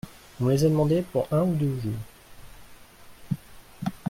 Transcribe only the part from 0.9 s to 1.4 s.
pour